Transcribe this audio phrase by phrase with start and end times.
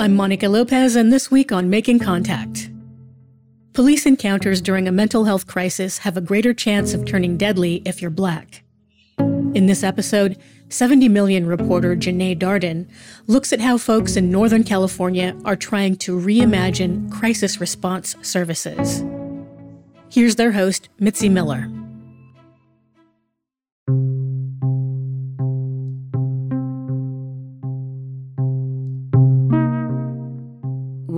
[0.00, 2.70] I'm Monica Lopez, and this week on Making Contact.
[3.74, 8.00] Police encounters during a mental health crisis have a greater chance of turning deadly if
[8.00, 8.62] you're black.
[9.18, 10.38] In this episode,
[10.70, 12.88] 70 Million reporter Jenee Darden
[13.26, 19.04] looks at how folks in Northern California are trying to reimagine crisis response services.
[20.10, 21.68] Here's their host, Mitzi Miller.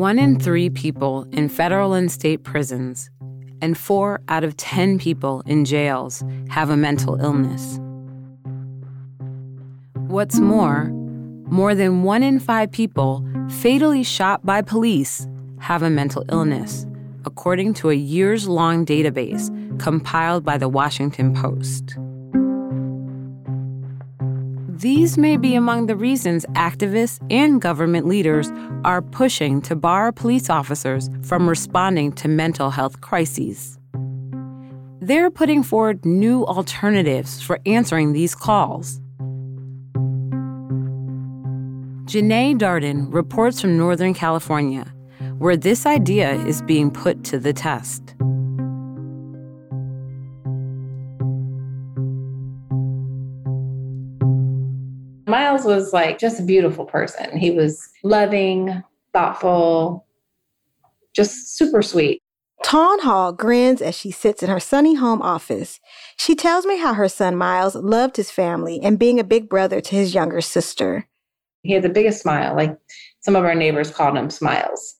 [0.02, 3.08] One in three people in federal and state prisons
[3.60, 7.78] and four out of 10 people in jails have a mental illness.
[10.08, 10.86] What's more,
[11.44, 15.28] more than one in five people fatally shot by police
[15.60, 16.84] have a mental illness,
[17.24, 21.96] according to a years long database compiled by the Washington Post.
[24.74, 28.50] These may be among the reasons activists and government leaders
[28.84, 33.78] are pushing to bar police officers from responding to mental health crises.
[34.98, 38.98] They're putting forward new alternatives for answering these calls.
[42.06, 44.90] Jenee Darden reports from Northern California,
[45.36, 48.14] where this idea is being put to the test.
[55.32, 57.38] Miles was like just a beautiful person.
[57.38, 58.82] He was loving,
[59.14, 60.04] thoughtful,
[61.16, 62.20] just super sweet.
[62.62, 65.80] Tawn Hall grins as she sits in her sunny home office.
[66.18, 69.80] She tells me how her son Miles loved his family and being a big brother
[69.80, 71.08] to his younger sister.
[71.62, 72.54] He had the biggest smile.
[72.54, 72.76] Like
[73.20, 74.96] some of our neighbors called him Smiles.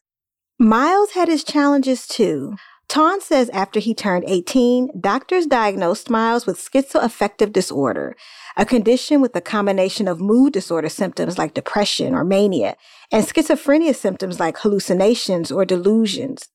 [0.59, 2.57] Miles had his challenges too.
[2.93, 8.15] Tawn says after he turned 18, doctors diagnosed Miles with schizoaffective disorder,
[8.55, 12.77] a condition with a combination of mood disorder symptoms like depression or mania,
[13.11, 16.51] and schizophrenia symptoms like hallucinations or delusions.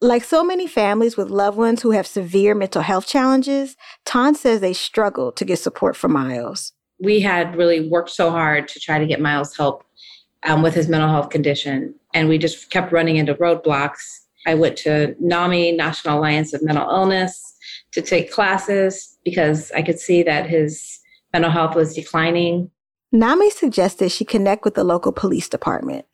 [0.00, 4.60] Like so many families with loved ones who have severe mental health challenges, Tawn says
[4.60, 6.72] they struggle to get support for Miles.
[7.00, 9.82] We had really worked so hard to try to get Miles help
[10.44, 14.20] um, with his mental health condition, and we just kept running into roadblocks.
[14.46, 17.56] I went to NAMI, National Alliance of Mental Illness,
[17.92, 21.00] to take classes because I could see that his
[21.32, 22.70] mental health was declining.
[23.12, 26.04] NAMI suggested she connect with the local police department.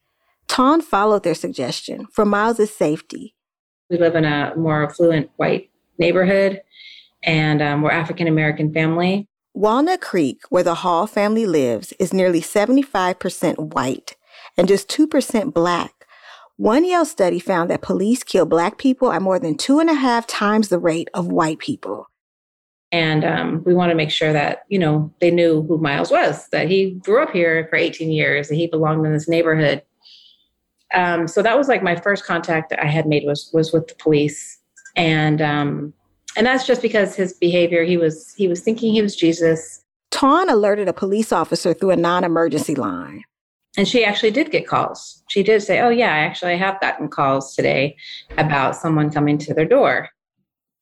[0.48, 3.34] Tawn followed their suggestion for Miles' safety.
[3.88, 6.60] We live in a more affluent white neighborhood,
[7.22, 9.28] and um, we're African American family.
[9.54, 14.16] Walnut Creek, where the Hall family lives, is nearly 75% white
[14.56, 15.99] and just 2% black.
[16.60, 19.94] One Yale study found that police kill black people at more than two and a
[19.94, 22.06] half times the rate of white people.
[22.92, 26.46] And um, we want to make sure that, you know, they knew who Miles was,
[26.50, 29.80] that he grew up here for 18 years, that he belonged in this neighborhood.
[30.92, 33.88] Um, so that was like my first contact that I had made was was with
[33.88, 34.58] the police.
[34.96, 35.94] And um,
[36.36, 39.82] and that's just because his behavior, he was he was thinking he was Jesus.
[40.10, 43.24] Tawn alerted a police officer through a non-emergency line.
[43.78, 45.19] And she actually did get calls.
[45.30, 47.96] She did say, Oh yeah, I actually have gotten calls today
[48.36, 50.08] about someone coming to their door.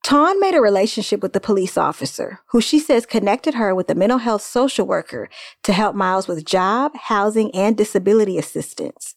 [0.03, 3.95] Tawn made a relationship with the police officer, who she says connected her with a
[3.95, 5.29] mental health social worker
[5.65, 9.17] to help Miles with job, housing, and disability assistance.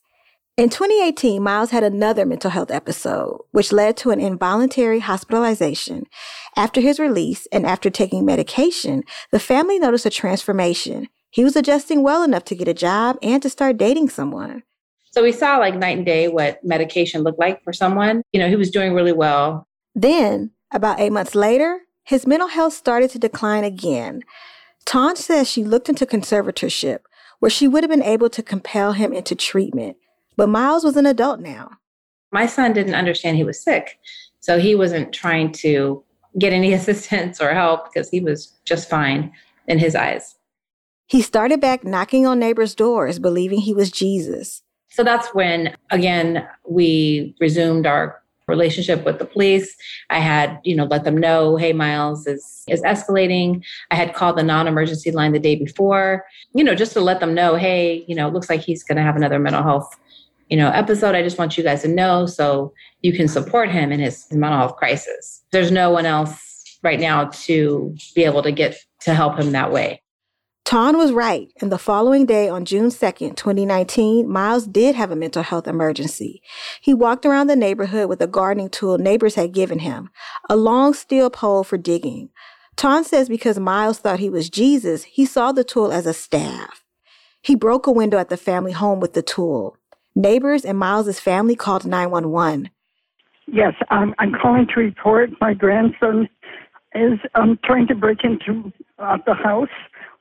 [0.57, 6.07] In 2018, Miles had another mental health episode, which led to an involuntary hospitalization.
[6.57, 11.07] After his release and after taking medication, the family noticed a transformation.
[11.29, 14.63] He was adjusting well enough to get a job and to start dating someone.
[15.11, 18.21] So we saw like night and day what medication looked like for someone.
[18.31, 19.67] You know, he was doing really well.
[19.93, 24.21] Then about eight months later, his mental health started to decline again.
[24.85, 26.99] Tawn says she looked into conservatorship,
[27.39, 29.97] where she would have been able to compel him into treatment.
[30.37, 31.71] But Miles was an adult now.
[32.31, 33.99] My son didn't understand he was sick.
[34.39, 36.03] So he wasn't trying to
[36.39, 39.31] get any assistance or help because he was just fine
[39.67, 40.35] in his eyes.
[41.07, 44.63] He started back knocking on neighbors' doors, believing he was Jesus.
[44.91, 49.73] So that's when, again, we resumed our relationship with the police.
[50.09, 53.63] I had, you know, let them know, hey, Miles is is escalating.
[53.89, 57.33] I had called the non-emergency line the day before, you know, just to let them
[57.33, 59.89] know, hey, you know, looks like he's going to have another mental health,
[60.49, 61.15] you know, episode.
[61.15, 64.59] I just want you guys to know so you can support him in his mental
[64.59, 65.41] health crisis.
[65.51, 69.71] There's no one else right now to be able to get to help him that
[69.71, 70.01] way.
[70.63, 75.15] Tawn was right, and the following day on June 2nd, 2019, Miles did have a
[75.15, 76.41] mental health emergency.
[76.79, 80.09] He walked around the neighborhood with a gardening tool neighbors had given him,
[80.49, 82.29] a long steel pole for digging.
[82.75, 86.83] Tawn says because Miles thought he was Jesus, he saw the tool as a staff.
[87.41, 89.77] He broke a window at the family home with the tool.
[90.15, 92.69] Neighbors and Miles's family called 911.
[93.47, 96.29] Yes, um, I'm calling to report my grandson
[96.93, 99.69] is um, trying to break into uh, the house.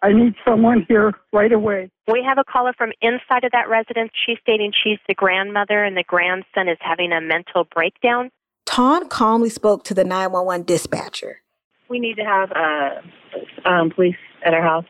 [0.02, 1.90] I need someone here right away.
[2.10, 4.10] We have a caller from inside of that residence.
[4.26, 8.30] She's stating she's the grandmother and the grandson is having a mental breakdown.
[8.64, 11.40] Tawn calmly spoke to the 911 dispatcher.
[11.88, 14.86] We need to have uh, um, police at our house.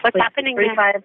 [0.00, 0.56] What's Please, happening?
[0.56, 1.04] There?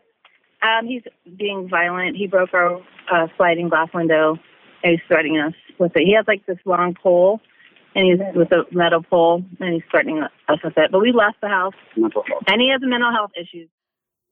[0.61, 1.01] Um, he's
[1.37, 2.15] being violent.
[2.15, 2.77] He broke our
[3.11, 4.37] uh, sliding glass window
[4.83, 6.03] and he's threatening us with it.
[6.05, 7.41] He has like this long pole
[7.95, 10.91] and he's with a metal pole and he's threatening us with it.
[10.91, 13.69] But we left the house and he has mental health issues.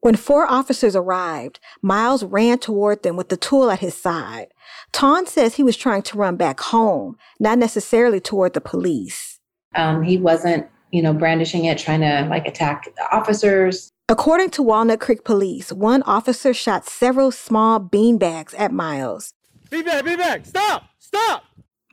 [0.02, 4.48] When four officers arrived, Miles ran toward them with the tool at his side.
[4.92, 9.40] Tawn says he was trying to run back home, not necessarily toward the police.
[9.76, 13.92] Um, he wasn't, you know, brandishing it, trying to like attack the officers.
[14.10, 19.34] According to Walnut Creek Police, one officer shot several small beanbags at Miles.
[19.70, 21.44] Beanbag, beanbag, stop, stop!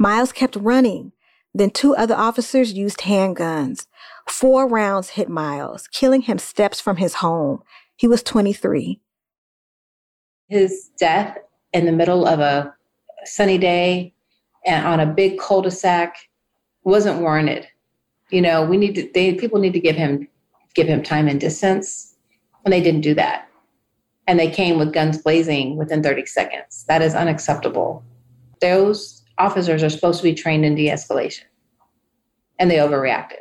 [0.01, 1.13] Miles kept running.
[1.55, 3.87] Then two other officers used handguns.
[4.29, 7.63] Four rounds hit Miles, killing him steps from his home.
[7.97, 9.01] He was 23.
[10.49, 11.39] His death
[11.73, 12.75] in the middle of a
[13.25, 14.15] sunny day
[14.65, 16.17] and on a big cul-de-sac
[16.85, 17.67] wasn't warranted.
[18.31, 20.29] You know, we need to they people need to give him
[20.75, 22.15] give him time and distance
[22.65, 23.49] and they didn't do that.
[24.27, 26.85] And they came with guns blazing within 30 seconds.
[26.87, 28.05] That is unacceptable.
[28.61, 31.45] Those officers are supposed to be trained in de escalation,
[32.59, 33.39] and they overreacted.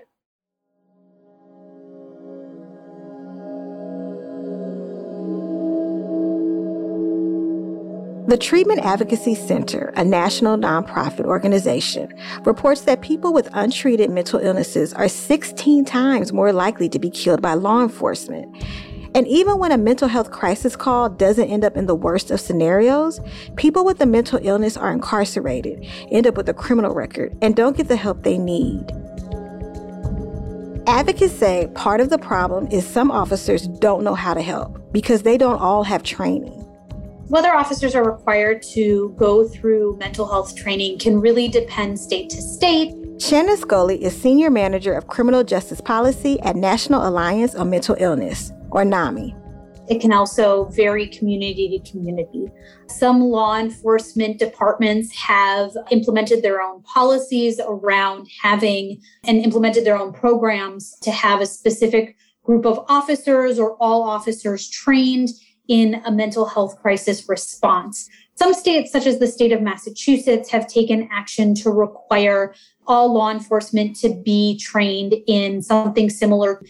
[8.28, 12.14] The Treatment Advocacy Center, a national nonprofit organization,
[12.44, 17.42] reports that people with untreated mental illnesses are 16 times more likely to be killed
[17.42, 18.54] by law enforcement
[19.14, 22.40] and even when a mental health crisis call doesn't end up in the worst of
[22.40, 23.20] scenarios,
[23.56, 27.78] people with a mental illness are incarcerated, end up with a criminal record, and don't
[27.78, 28.86] get the help they need.
[30.88, 35.22] Advocates say part of the problem is some officers don't know how to help because
[35.22, 36.64] they don't all have training.
[37.28, 42.42] Whether officers are required to go through mental health training can really depend state to
[42.42, 42.96] state.
[43.20, 48.54] Shannon Scully is Senior Manager of Criminal Justice Policy at National Alliance on Mental Illness
[48.72, 49.36] or NAMI.
[49.90, 52.48] It can also vary community to community.
[52.88, 60.12] Some law enforcement departments have implemented their own policies around having and implemented their own
[60.12, 65.30] programs to have a specific group of officers or all officers trained
[65.70, 68.10] in a mental health crisis response.
[68.36, 72.54] Some states, such as the state of Massachusetts, have taken action to require
[72.86, 76.64] all law enforcement to be trained in something similar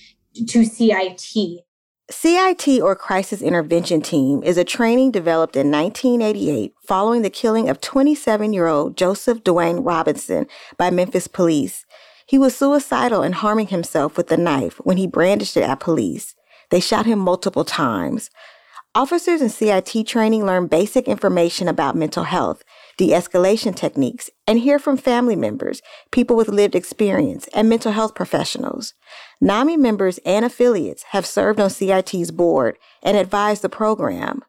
[0.47, 1.66] to CIT.
[2.09, 7.81] CIT or Crisis Intervention Team is a training developed in 1988 following the killing of
[7.81, 11.85] 27 year old Joseph Dwayne Robinson by Memphis police.
[12.25, 16.33] He was suicidal and harming himself with a knife when he brandished it at police.
[16.69, 18.29] They shot him multiple times.
[18.95, 22.63] Officers in CIT training learn basic information about mental health,
[22.97, 28.15] de escalation techniques, and hear from family members, people with lived experience, and mental health
[28.15, 28.93] professionals.
[29.39, 34.43] NAMI members and affiliates have served on CIT's board and advised the program.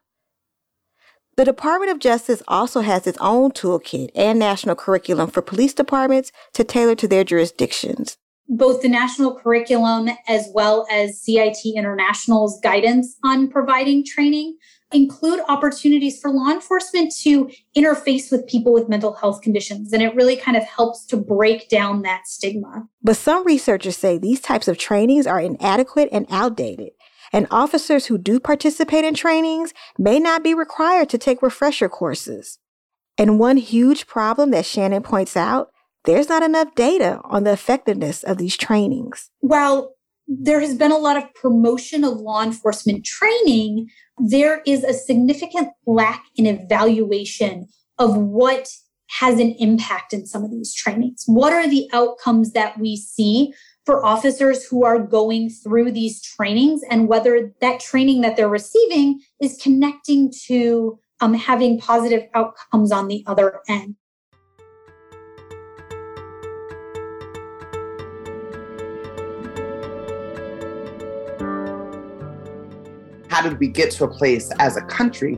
[1.37, 6.33] The Department of Justice also has its own toolkit and national curriculum for police departments
[6.53, 8.17] to tailor to their jurisdictions.
[8.49, 14.57] Both the national curriculum as well as CIT International's guidance on providing training
[14.91, 19.93] include opportunities for law enforcement to interface with people with mental health conditions.
[19.93, 22.87] And it really kind of helps to break down that stigma.
[23.03, 26.91] But some researchers say these types of trainings are inadequate and outdated.
[27.31, 32.57] And officers who do participate in trainings may not be required to take refresher courses.
[33.17, 35.69] And one huge problem that Shannon points out
[36.05, 39.29] there's not enough data on the effectiveness of these trainings.
[39.41, 39.95] While
[40.29, 45.69] there has been a lot of promotion of law enforcement training, there is a significant
[45.87, 47.67] lack in evaluation
[47.97, 48.69] of what
[49.19, 51.23] has an impact in some of these trainings.
[51.25, 53.53] What are the outcomes that we see
[53.87, 59.19] for officers who are going through these trainings and whether that training that they're receiving
[59.41, 63.95] is connecting to um, having positive outcomes on the other end.
[73.39, 75.35] How did we get to a place as a country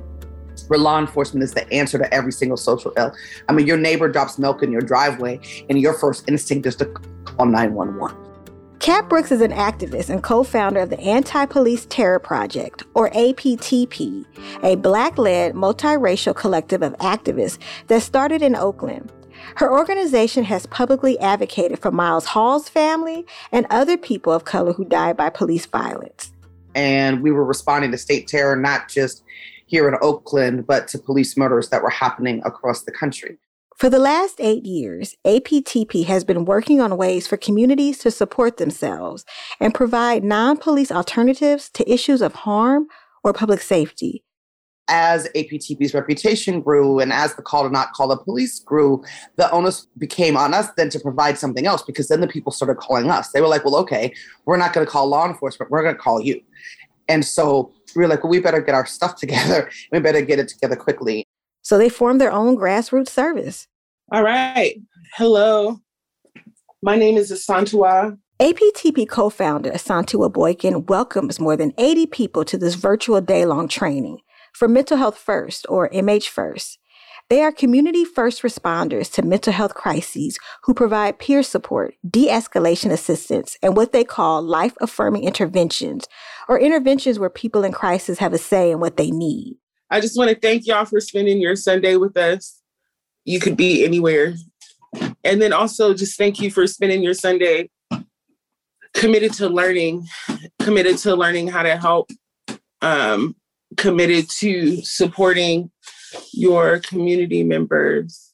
[0.69, 3.13] where law enforcement is the answer to every single social ill?
[3.47, 5.39] I mean, your neighbor drops milk in your driveway,
[5.69, 8.17] and your first instinct is to call 911.
[8.79, 13.11] Kat Brooks is an activist and co founder of the Anti Police Terror Project, or
[13.11, 14.25] APTP,
[14.63, 19.11] a black led multiracial collective of activists that started in Oakland.
[19.57, 24.85] Her organization has publicly advocated for Miles Hall's family and other people of color who
[24.85, 26.31] died by police violence.
[26.75, 29.23] And we were responding to state terror, not just
[29.65, 33.37] here in Oakland, but to police murders that were happening across the country.
[33.77, 38.57] For the last eight years, APTP has been working on ways for communities to support
[38.57, 39.25] themselves
[39.59, 42.87] and provide non police alternatives to issues of harm
[43.23, 44.23] or public safety.
[44.93, 49.01] As APTP's reputation grew and as the call to not call the police grew,
[49.37, 52.75] the onus became on us then to provide something else because then the people started
[52.75, 53.31] calling us.
[53.31, 54.13] They were like, well, okay,
[54.45, 56.41] we're not going to call law enforcement, we're going to call you.
[57.07, 59.71] And so we were like, well, we better get our stuff together.
[59.93, 61.25] We better get it together quickly.
[61.61, 63.67] So they formed their own grassroots service.
[64.11, 64.75] All right.
[65.15, 65.79] Hello.
[66.81, 68.17] My name is Asantewaa.
[68.41, 73.67] APTP co founder Asantewaa Boykin welcomes more than 80 people to this virtual day long
[73.67, 74.17] training
[74.51, 76.77] for Mental Health First, or MH First.
[77.29, 82.91] They are community first responders to mental health crises who provide peer support, de escalation
[82.91, 86.07] assistance, and what they call life affirming interventions,
[86.49, 89.55] or interventions where people in crisis have a say in what they need.
[89.89, 92.61] I just want to thank y'all for spending your Sunday with us
[93.25, 94.33] you could be anywhere.
[95.23, 97.69] And then also just thank you for spending your Sunday
[98.93, 100.07] committed to learning,
[100.59, 102.09] committed to learning how to help,
[102.81, 103.35] um,
[103.77, 105.71] committed to supporting
[106.33, 108.33] your community members.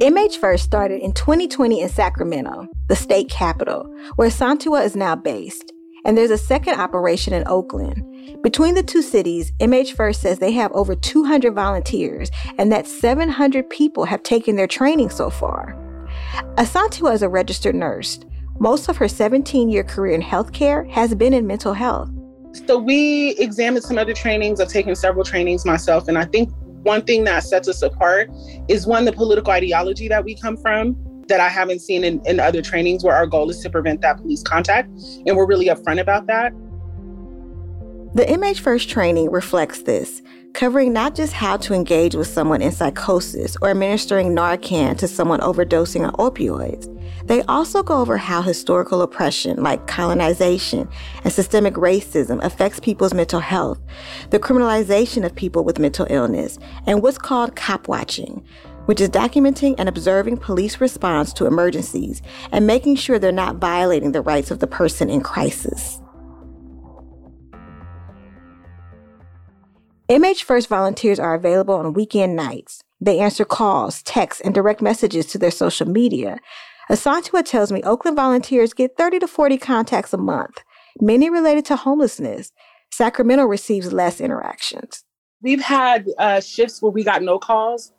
[0.00, 3.84] MH First started in 2020 in Sacramento, the state capital,
[4.16, 5.72] where Asantewaa is now based
[6.04, 8.04] and there's a second operation in Oakland.
[8.42, 13.68] Between the two cities, MH First says they have over 200 volunteers and that 700
[13.68, 15.76] people have taken their training so far.
[16.56, 18.20] Asantewaa is a registered nurse.
[18.58, 22.10] Most of her 17 year career in healthcare has been in mental health.
[22.52, 24.60] So we examined some other trainings.
[24.60, 26.50] I've taken several trainings myself, and I think
[26.82, 28.30] one thing that sets us apart
[28.68, 30.96] is one, the political ideology that we come from
[31.28, 34.18] that I haven't seen in, in other trainings where our goal is to prevent that
[34.18, 34.88] police contact.
[35.26, 36.52] And we're really upfront about that.
[38.14, 40.20] The MH First training reflects this,
[40.52, 45.38] covering not just how to engage with someone in psychosis or administering Narcan to someone
[45.40, 46.88] overdosing on opioids.
[47.30, 50.88] They also go over how historical oppression, like colonization
[51.22, 53.78] and systemic racism, affects people's mental health,
[54.30, 56.58] the criminalization of people with mental illness,
[56.88, 58.44] and what's called cop watching,
[58.86, 62.20] which is documenting and observing police response to emergencies
[62.50, 66.00] and making sure they're not violating the rights of the person in crisis.
[70.08, 72.82] MH First volunteers are available on weekend nights.
[73.00, 76.38] They answer calls, texts, and direct messages to their social media.
[76.90, 80.64] Asantewaa tells me Oakland volunteers get 30 to 40 contacts a month,
[81.00, 82.50] many related to homelessness.
[82.92, 85.04] Sacramento receives less interactions.
[85.40, 87.92] We've had uh, shifts where we got no calls,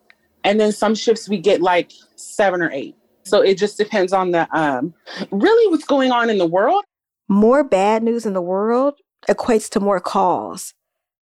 [0.44, 2.96] and then some shifts we get like seven or eight.
[3.24, 4.94] So it just depends on the um,
[5.32, 6.84] really what's going on in the world.
[7.30, 8.96] More bad news in the world
[9.30, 10.74] equates to more calls.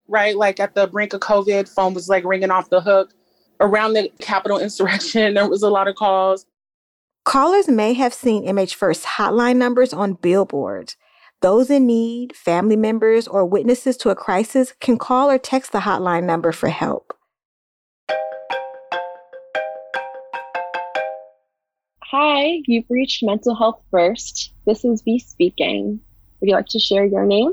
[0.06, 3.12] Right, like at the brink of COVID, phone was like ringing off the hook.
[3.58, 6.46] Around the Capitol insurrection, there was a lot of calls.
[7.26, 10.96] Callers may have seen MH First hotline numbers on billboards.
[11.42, 15.80] Those in need, family members, or witnesses to a crisis can call or text the
[15.80, 17.12] hotline number for help.
[22.04, 24.52] Hi, you've reached Mental Health First.
[24.64, 25.98] This is V speaking.
[26.40, 27.50] Would you like to share your name?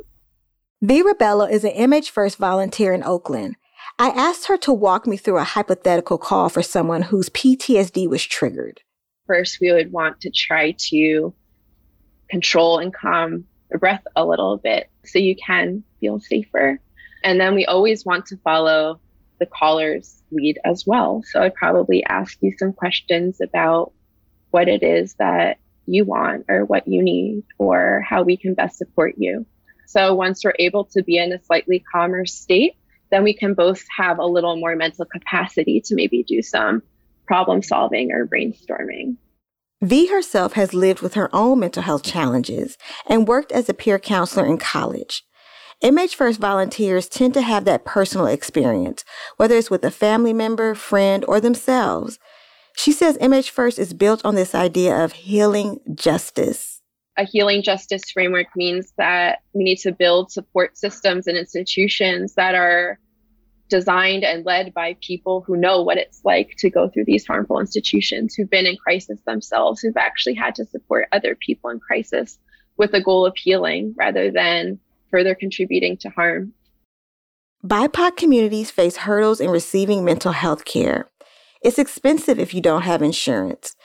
[0.83, 3.55] V Rebello is an MH First volunteer in Oakland.
[3.97, 8.23] I asked her to walk me through a hypothetical call for someone whose PTSD was
[8.23, 8.81] triggered.
[9.25, 11.33] First, we would want to try to
[12.29, 16.79] control and calm the breath a little bit so you can feel safer.
[17.23, 18.99] And then we always want to follow
[19.39, 21.23] the caller's lead as well.
[21.25, 23.93] So I'd probably ask you some questions about
[24.51, 28.77] what it is that you want or what you need or how we can best
[28.77, 29.45] support you.
[29.87, 32.75] So once we're able to be in a slightly calmer state,
[33.09, 36.83] then we can both have a little more mental capacity to maybe do some
[37.25, 39.17] problem solving or brainstorming.
[39.81, 42.77] V herself has lived with her own mental health challenges
[43.07, 45.23] and worked as a peer counselor in college.
[45.83, 49.03] MH First volunteers tend to have that personal experience,
[49.35, 52.19] whether it's with a family member, friend, or themselves.
[52.77, 56.81] She says MH First is built on this idea of healing justice.
[57.17, 62.55] A healing justice framework means that we need to build support systems and institutions that
[62.55, 62.97] are
[63.73, 67.59] designed and led by people who know what it's like to go through these harmful
[67.59, 72.37] institutions, who've been in crisis themselves, who've actually had to support other people in crisis
[72.77, 76.53] with the goal of healing rather than further contributing to harm.
[77.65, 81.09] BIPOC communities face hurdles in receiving mental health care.
[81.63, 83.75] It's expensive if you don't have insurance.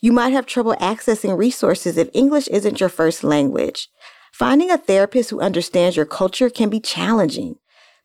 [0.00, 3.88] You might have trouble accessing resources if English isn't your first language.
[4.32, 7.56] Finding a therapist who understands your culture can be challenging.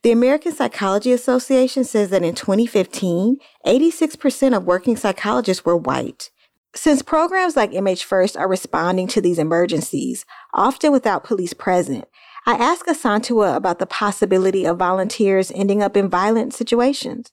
[0.04, 6.30] The American Psychology Association says that in 2015, 86% of working psychologists were white.
[6.76, 12.06] Since programs like MH First are responding to these emergencies, often without police present,
[12.46, 17.32] I asked Asantewaa about the possibility of volunteers ending up in violent situations.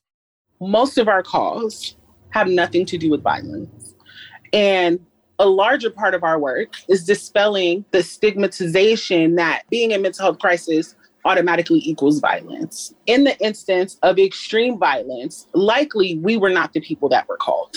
[0.59, 1.95] Most of our calls
[2.31, 3.93] have nothing to do with violence.
[4.51, 4.99] And
[5.37, 10.39] a larger part of our work is dispelling the stigmatization that being in mental health
[10.39, 10.95] crisis
[11.25, 12.93] automatically equals violence.
[13.07, 17.75] In the instance of extreme violence, likely we were not the people that were called,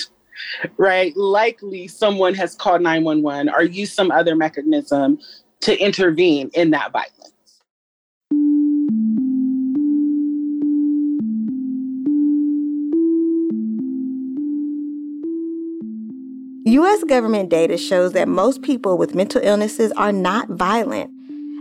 [0.77, 1.17] right?
[1.17, 5.19] Likely someone has called 911 or used some other mechanism
[5.61, 7.15] to intervene in that violence.
[16.67, 17.03] U.S.
[17.05, 21.11] government data shows that most people with mental illnesses are not violent.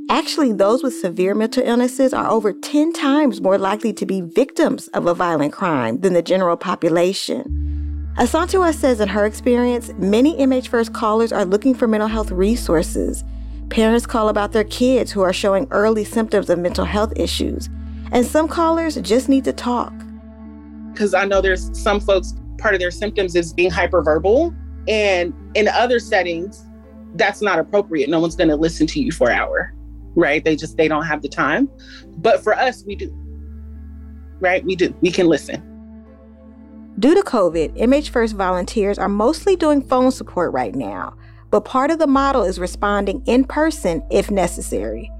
[0.10, 4.88] Actually, those with severe mental illnesses are over 10 times more likely to be victims
[4.90, 7.44] of a violent crime than the general population.
[8.18, 13.26] Asantewaa says in her experience, many MH First callers are looking for mental health resources.
[13.70, 17.70] Parents call about their kids who are showing early symptoms of mental health issues.
[18.14, 19.94] And some callers just need to talk.
[20.94, 24.56] Because I know there's some folks, part of their symptoms is being hyperverbal.
[24.88, 26.66] And in other settings,
[27.16, 28.10] that's not appropriate.
[28.10, 29.74] No one's going to listen to you for an hour
[30.18, 30.44] right?
[30.44, 31.70] They just they don't have the time.
[32.18, 33.14] But for us, we do.
[34.40, 34.64] Right?
[34.66, 34.94] We do.
[35.02, 35.64] We can listen.
[37.00, 41.16] Due to COVID, MH First volunteers are mostly doing phone support right now,
[41.52, 45.12] but part of the model is responding in person if necessary.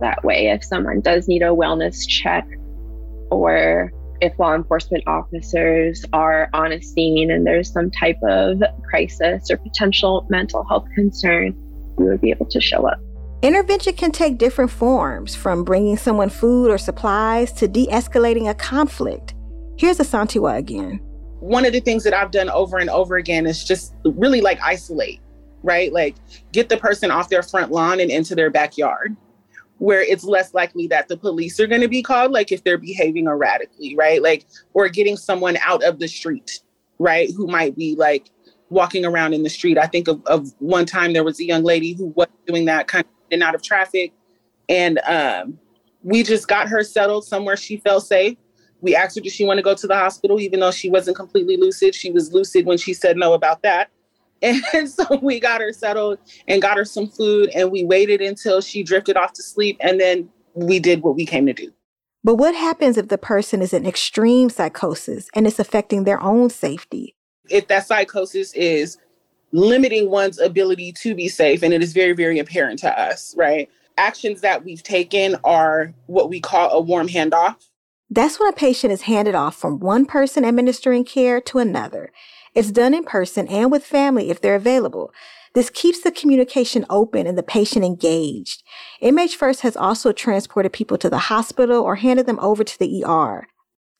[0.00, 2.46] That way, if someone does need a wellness check
[3.30, 9.50] or if law enforcement officers are on a scene and there's some type of crisis
[9.50, 11.54] or potential mental health concern,
[11.96, 12.98] we would be able to show up.
[13.40, 18.54] Intervention can take different forms, from bringing someone food or supplies to de escalating a
[18.54, 19.34] conflict.
[19.76, 20.98] Here's Asantewaa again.
[21.38, 24.60] One of the things that I've done over and over again is just really like
[24.60, 25.20] isolate,
[25.62, 25.92] right?
[25.92, 26.16] Like
[26.52, 29.16] get the person off their front lawn and into their backyard
[29.78, 32.76] where it's less likely that the police are going to be called, like if they're
[32.76, 34.20] behaving erratically, right?
[34.20, 36.60] Like, or getting someone out of the street,
[36.98, 37.30] right?
[37.36, 38.30] Who might be like
[38.70, 39.78] walking around in the street.
[39.78, 42.88] I think of, of one time there was a young lady who was doing that
[42.88, 44.12] kind of and out of traffic.
[44.68, 45.58] And um,
[46.02, 48.36] we just got her settled somewhere she felt safe.
[48.80, 51.16] We asked her, did she want to go to the hospital, even though she wasn't
[51.16, 51.94] completely lucid.
[51.94, 53.90] She was lucid when she said no about that.
[54.40, 58.60] And so we got her settled and got her some food, and we waited until
[58.60, 59.76] she drifted off to sleep.
[59.80, 61.72] And then we did what we came to do.
[62.22, 66.50] But what happens if the person is in extreme psychosis and it's affecting their own
[66.50, 67.16] safety?
[67.48, 68.98] If that psychosis is
[69.52, 71.62] limiting one's ability to be safe.
[71.62, 73.68] And it is very, very apparent to us, right?
[73.96, 77.56] Actions that we've taken are what we call a warm handoff.
[78.10, 82.10] That's when a patient is handed off from one person administering care to another.
[82.54, 85.12] It's done in person and with family if they're available.
[85.54, 88.62] This keeps the communication open and the patient engaged.
[89.02, 93.04] MH First has also transported people to the hospital or handed them over to the
[93.04, 93.46] ER.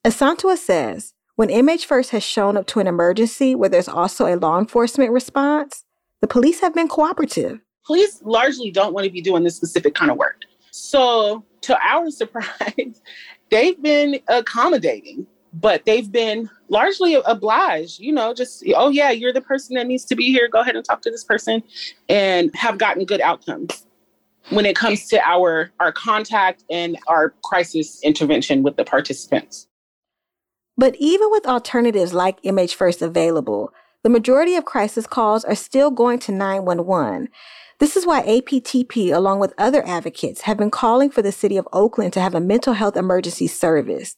[0.04, 4.34] Asantewaa says, when MH First has shown up to an emergency where there's also a
[4.34, 5.84] law enforcement response,
[6.20, 7.60] the police have been cooperative.
[7.86, 10.40] Police largely don't want to be doing this specific kind of work.
[10.72, 13.00] So, to our surprise,
[13.50, 19.40] they've been accommodating, but they've been largely obliged, you know, just, oh, yeah, you're the
[19.40, 20.48] person that needs to be here.
[20.48, 21.62] Go ahead and talk to this person
[22.08, 23.86] and have gotten good outcomes
[24.50, 29.68] when it comes to our our contact and our crisis intervention with the participants.
[30.78, 33.72] But even with alternatives like MH First available,
[34.04, 37.28] the majority of crisis calls are still going to 911.
[37.80, 41.68] This is why APTP, along with other advocates, have been calling for the city of
[41.72, 44.16] Oakland to have a mental health emergency service.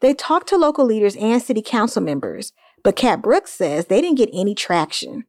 [0.00, 4.18] They talked to local leaders and city council members, but Kat Brooks says they didn't
[4.18, 5.24] get any traction.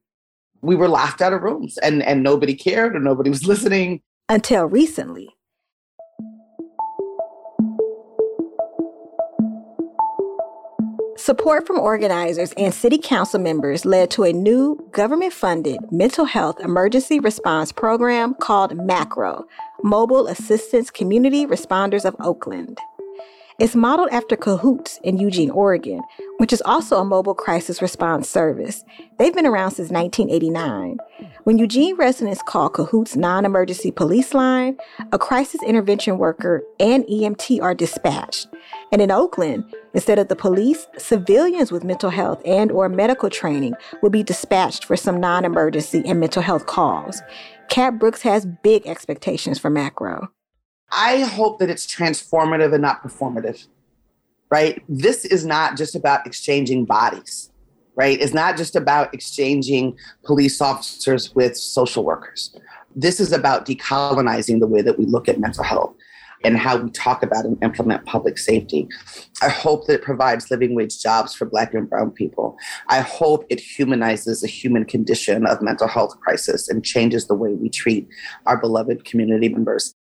[0.61, 4.01] We were laughed out of rooms and, and nobody cared or nobody was listening.
[4.29, 5.35] Until recently.
[11.21, 16.59] Support from organizers and city council members led to a new government funded mental health
[16.59, 19.45] emergency response program called MACRO
[19.83, 22.79] Mobile Assistance Community Responders of Oakland.
[23.61, 26.01] It's modeled after Cahoots in Eugene, Oregon,
[26.39, 28.83] which is also a mobile crisis response service.
[29.19, 30.97] They've been around since 1989.
[31.43, 34.79] When Eugene residents call Cahoots non emergency police line,
[35.11, 38.47] a crisis intervention worker and EMT are dispatched.
[38.91, 43.75] And in Oakland, instead of the police, civilians with mental health and or medical training
[44.01, 47.21] will be dispatched for some non-emergency and mental health calls.
[47.69, 50.31] Cat Brooks has big expectations for macro.
[50.91, 53.65] I hope that it's transformative and not performative,
[54.49, 54.83] right?
[54.89, 57.49] This is not just about exchanging bodies,
[57.95, 58.19] right?
[58.19, 62.55] It's not just about exchanging police officers with social workers.
[62.95, 65.95] This is about decolonizing the way that we look at mental health
[66.43, 68.87] and how we talk about and implement public safety.
[69.41, 72.57] I hope that it provides living wage jobs for Black and Brown people.
[72.87, 77.53] I hope it humanizes the human condition of mental health crisis and changes the way
[77.53, 78.09] we treat
[78.45, 79.95] our beloved community members.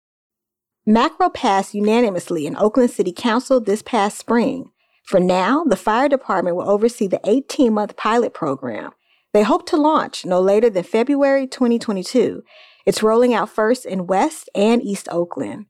[0.90, 4.70] Macro passed unanimously in Oakland City Council this past spring.
[5.04, 8.92] For now, the fire department will oversee the 18 month pilot program.
[9.34, 12.42] They hope to launch no later than February 2022.
[12.86, 15.66] It's rolling out first in West and East Oakland.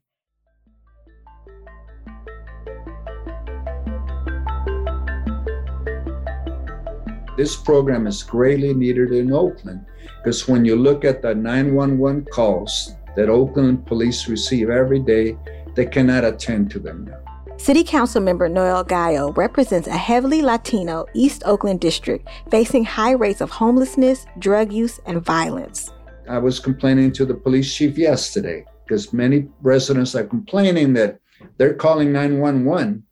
[7.35, 9.85] This program is greatly needed in Oakland
[10.23, 15.37] because when you look at the 911 calls that Oakland police receive every day,
[15.75, 17.19] they cannot attend to them now.
[17.57, 23.41] City Council member Noel Gallo represents a heavily Latino East Oakland district facing high rates
[23.41, 25.91] of homelessness, drug use, and violence.
[26.29, 31.19] I was complaining to the police chief yesterday because many residents are complaining that
[31.57, 33.03] they're calling 911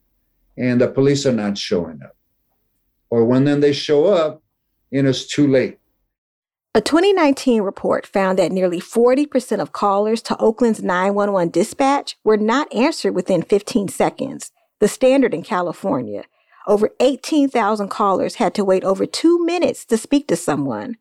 [0.58, 2.18] and the police are not showing up
[3.10, 4.42] or when then they show up
[4.92, 5.80] and it's too late.
[6.78, 12.72] A 2019 report found that nearly 40% of callers to Oakland's 911 dispatch were not
[12.72, 16.26] answered within 15 seconds, the standard in California.
[16.68, 20.98] Over 18,000 callers had to wait over two minutes to speak to someone.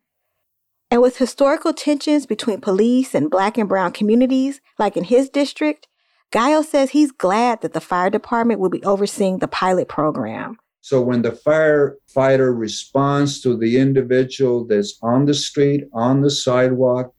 [0.89, 5.87] And with historical tensions between police and black and brown communities, like in his district,
[6.31, 10.57] Gallo says he's glad that the fire department will be overseeing the pilot program.
[10.87, 17.13] So when the firefighter responds to the individual that's on the street, on the sidewalk,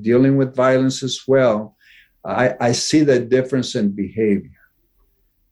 [0.00, 1.76] dealing with violence as well,
[2.24, 4.58] I, I see the difference in behavior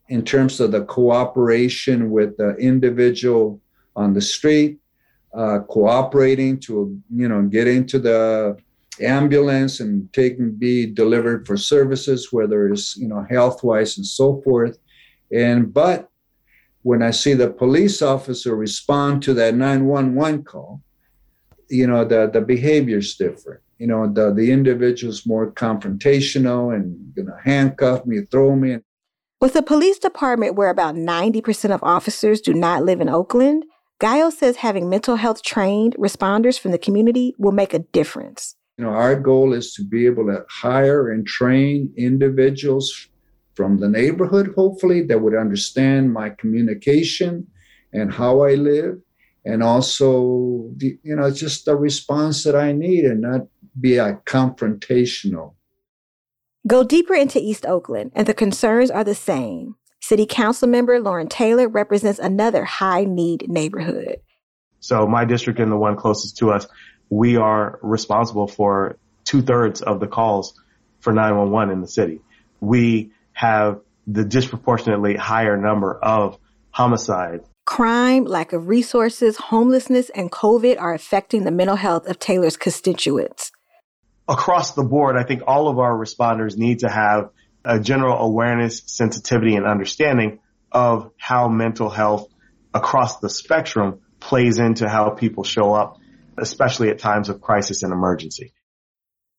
[0.09, 3.61] in terms of the cooperation with the individual
[3.95, 4.81] on the street,
[5.33, 8.59] uh, cooperating to you know get into the
[9.01, 14.05] ambulance and take and be delivered for services, whether it's you know health wise and
[14.05, 14.77] so forth.
[15.33, 16.10] And but
[16.83, 20.83] when I see the police officer respond to that 911 call,
[21.69, 23.61] you know, the, the behavior is different.
[23.79, 28.79] You know, the, the individual's more confrontational and going to handcuff me, throw me.
[29.41, 33.65] With a police department where about 90% of officers do not live in Oakland,
[33.99, 38.57] Gallo says having mental health trained responders from the community will make a difference.
[38.79, 43.10] You know, our goal is to be able to hire and train individuals
[43.61, 47.47] from the neighborhood, hopefully, that would understand my communication
[47.93, 48.99] and how I live.
[49.45, 53.43] And also, the, you know, just the response that I need and not
[53.79, 55.57] be a confrontational.
[56.67, 59.75] Go deeper into East Oakland, and the concerns are the same.
[60.01, 64.21] City Council member Loren Taylor represents another high need neighborhood.
[64.79, 66.67] So, my district and the one closest to us,
[67.11, 70.59] we are responsible for two thirds of the calls
[71.01, 72.23] for 911 in the city.
[72.61, 76.39] We have the disproportionately higher number of
[76.71, 77.45] homicides.
[77.67, 83.53] Crime, lack of resources, homelessness, and COVID are affecting the mental health of Taylor's constituents.
[84.29, 87.31] Across the board, I think all of our responders need to have
[87.65, 90.41] a general awareness, sensitivity, and understanding
[90.73, 92.29] of how mental health
[92.73, 95.99] across the spectrum plays into how people show up,
[96.39, 98.53] especially at times of crisis and emergency.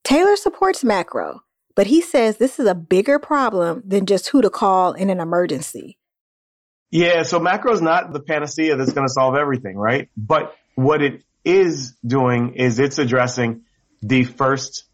[0.03, 1.41] Taylor supports macro,
[1.75, 5.19] but he says this is a bigger problem than just who to call in an
[5.19, 5.97] emergency.
[6.89, 10.09] Yeah, so macro is not the panacea that's going to solve everything, right?
[10.17, 13.61] But what it is doing is it's addressing
[14.01, 14.85] the first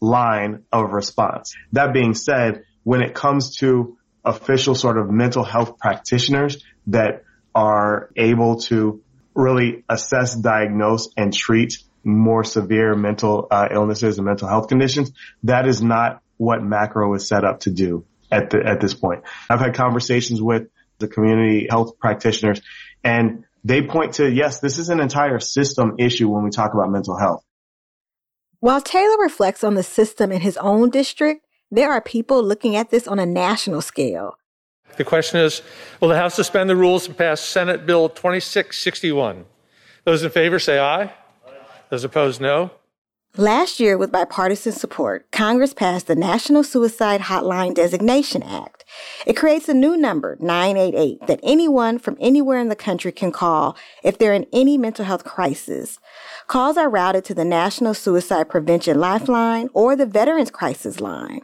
[0.00, 1.54] line of response.
[1.72, 8.10] That being said, when it comes to official sort of mental health practitioners that are
[8.16, 9.02] able to
[9.34, 15.12] really assess, diagnose, and treat more severe mental uh, illnesses and mental health conditions.
[15.42, 19.24] That is not what macro is set up to do at the, at this point.
[19.48, 22.60] I've had conversations with the community health practitioners
[23.04, 26.90] and they point to, yes, this is an entire system issue when we talk about
[26.90, 27.44] mental health.
[28.60, 32.90] While Taylor reflects on the system in his own district, there are people looking at
[32.90, 34.34] this on a national scale.
[34.96, 35.62] The question is
[36.00, 39.44] Will the House suspend the rules and pass Senate Bill 2661?
[40.04, 41.12] Those in favor say aye.
[41.90, 42.70] Those opposed, no.
[43.36, 48.84] Last year, with bipartisan support, Congress passed the National Suicide Hotline Designation Act.
[49.24, 53.76] It creates a new number, 988, that anyone from anywhere in the country can call
[54.02, 56.00] if they're in any mental health crisis.
[56.48, 61.42] Calls are routed to the National Suicide Prevention Lifeline or the Veterans Crisis Line.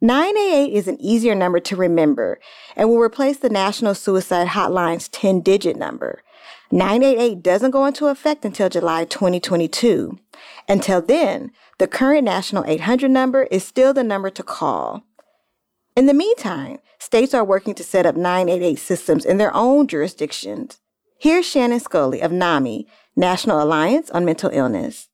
[0.00, 2.40] 988 is an easier number to remember
[2.74, 6.22] and will replace the National Suicide Hotline's 10 digit number.
[6.70, 10.18] 988 doesn't go into effect until July 2022.
[10.68, 15.02] Until then, the current national 800 number is still the number to call.
[15.96, 20.78] In the meantime, states are working to set up 988 systems in their own jurisdictions.
[21.18, 25.08] Here's Shannon Scully of NAMI, National Alliance on Mental Illness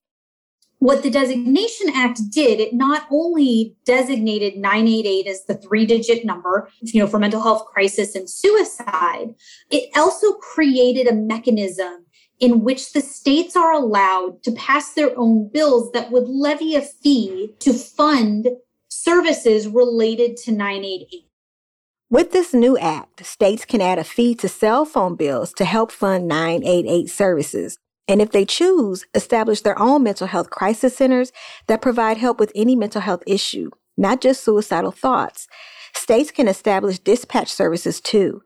[0.84, 6.68] what the Designation Act did, it not only designated 988 as the three digit number,
[6.82, 9.34] you know, for mental health crisis and suicide,
[9.70, 12.04] it also created a mechanism
[12.38, 16.82] in which the states are allowed to pass their own bills that would levy a
[16.82, 18.48] fee to fund
[18.88, 21.24] services related to 988.
[22.10, 25.90] With this new act, states can add a fee to cell phone bills to help
[25.90, 27.78] fund 988 services.
[28.06, 31.32] And if they choose, establish their own mental health crisis centers
[31.66, 35.48] that provide help with any mental health issue, not just suicidal thoughts.
[35.94, 38.42] States can establish dispatch services too.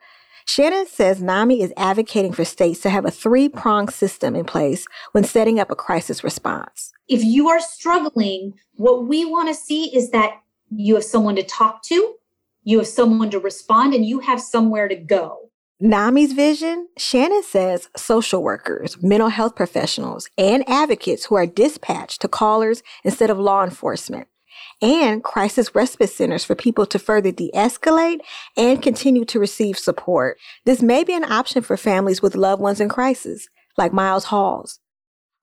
[0.48, 4.86] Shannon says NAMI is advocating for states to have a three pronged system in place
[5.12, 6.90] when setting up a crisis response.
[7.06, 10.40] If you are struggling, what we want to see is that
[10.70, 12.14] you have someone to talk to,
[12.62, 15.47] you have someone to respond, and you have somewhere to go.
[15.80, 22.28] NAMI's vision, Shannon says social workers, mental health professionals, and advocates who are dispatched to
[22.28, 24.26] callers instead of law enforcement,
[24.82, 28.18] and crisis respite centers for people to further de escalate
[28.56, 30.36] and continue to receive support.
[30.64, 34.80] This may be an option for families with loved ones in crisis, like Miles Halls.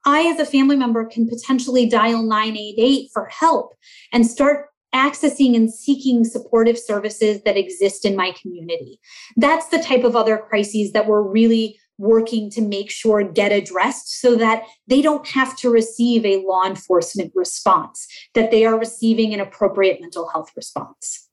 [0.05, 3.73] I, as a family member, can potentially dial 988 for help
[4.11, 8.99] and start accessing and seeking supportive services that exist in my community.
[9.35, 14.19] That's the type of other crises that we're really working to make sure get addressed
[14.19, 19.33] so that they don't have to receive a law enforcement response, that they are receiving
[19.33, 21.29] an appropriate mental health response.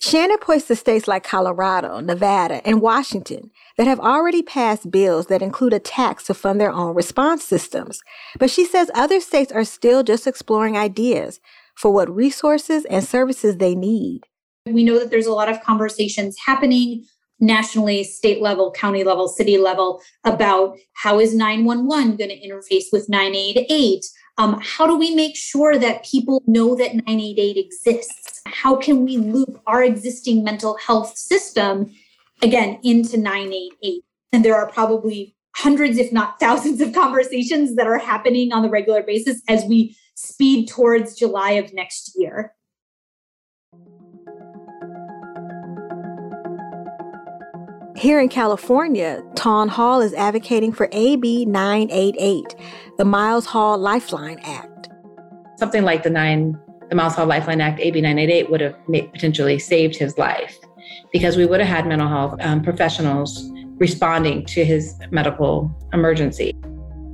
[0.00, 5.42] Shannon points to states like Colorado, Nevada, and Washington that have already passed bills that
[5.42, 8.00] include a tax to fund their own response systems.
[8.38, 11.40] But she says other states are still just exploring ideas
[11.78, 14.22] for what resources and services they need.
[14.66, 17.04] We know that there's a lot of conversations happening
[17.38, 23.08] nationally, state level, county level, city level about how is 911 going to interface with
[23.08, 24.04] 988?
[24.38, 28.40] Um, how do we make sure that people know that 988 exists?
[28.46, 31.94] How can we loop our existing mental health system
[32.42, 34.02] again into 988?
[34.32, 38.68] And there are probably hundreds, if not thousands, of conversations that are happening on the
[38.68, 42.52] regular basis as we speed towards July of next year.
[47.96, 52.54] Here in California, Tawn Hall is advocating for AB 988,
[52.96, 54.88] the Miles Hall Lifeline Act.
[55.56, 59.96] Something like the nine, the Miles Hall Lifeline Act, AB 988, would have potentially saved
[59.96, 60.56] his life
[61.12, 66.54] because we would have had mental health um, professionals responding to his medical emergency.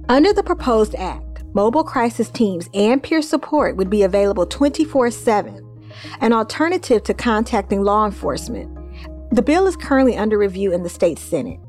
[0.08, 5.80] Under the proposed act, Mobile crisis teams and peer support would be available 24 7,
[6.20, 8.68] an alternative to contacting law enforcement.
[9.30, 11.60] The bill is currently under review in the state Senate.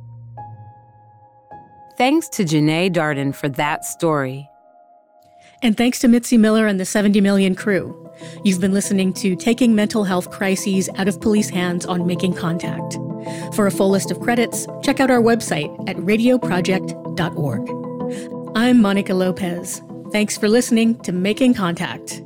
[2.00, 4.50] Thanks to Jenee Darden for that story.
[5.62, 8.12] And thanks to Mitzi Miller and the 70 Million crew.
[8.44, 12.98] You've been listening to Taking Mental Health Crises Out of Police Hands on Making Contact.
[13.56, 17.85] For a full list of credits, check out our website at radioproject.org.
[18.58, 19.82] I'm Monica Lopez.
[20.14, 22.22] Thanks for listening to Making Contact.